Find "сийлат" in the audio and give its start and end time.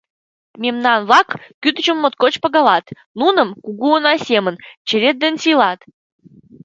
5.43-5.79